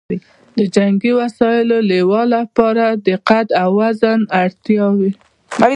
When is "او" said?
3.61-3.69